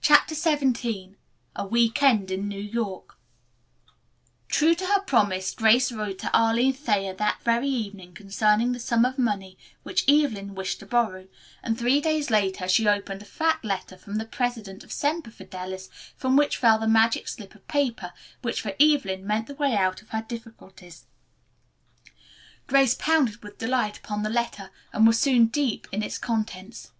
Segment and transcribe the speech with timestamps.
[0.00, 1.16] CHAPTER XVII
[1.54, 3.18] A WEEK END IN NEW YORK
[4.48, 9.04] True to her promise Grace wrote to Arline Thayer that very evening concerning the sum
[9.04, 11.28] of money which Evelyn wished to borrow,
[11.62, 15.90] and three days later she opened a fat letter from the president of Semper Fidelis
[16.16, 20.00] from which fell the magic slip of paper which, for Evelyn, meant the way out
[20.00, 21.04] of her difficulties.
[22.66, 26.92] Grace pounced with delight upon the letter and was soon deep in its contents.